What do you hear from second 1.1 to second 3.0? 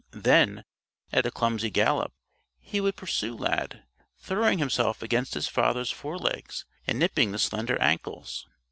at a clumsy gallop, he would